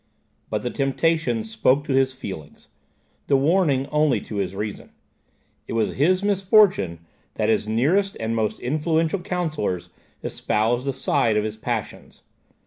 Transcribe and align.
But 0.49 0.63
the 0.63 0.71
temptation 0.71 1.43
spoke 1.43 1.83
to 1.83 1.93
his 1.93 2.11
feelings; 2.11 2.69
the 3.27 3.37
warning 3.37 3.85
only 3.91 4.19
to 4.21 4.37
his 4.37 4.55
reason. 4.55 4.93
It 5.67 5.73
was 5.73 5.93
his 5.95 6.23
misfortune 6.23 7.01
that 7.35 7.49
his 7.49 7.67
nearest 7.67 8.17
and 8.19 8.35
most 8.35 8.59
influential 8.59 9.19
counsellors 9.19 9.91
espoused 10.23 10.85
the 10.85 10.93
side 10.93 11.37
of 11.37 11.43
his 11.43 11.55
passions. 11.55 12.23